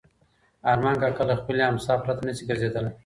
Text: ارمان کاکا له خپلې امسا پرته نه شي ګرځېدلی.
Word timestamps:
ارمان 0.71 0.95
کاکا 1.01 1.23
له 1.29 1.35
خپلې 1.41 1.61
امسا 1.71 1.93
پرته 2.03 2.21
نه 2.27 2.33
شي 2.37 2.43
ګرځېدلی. 2.49 2.91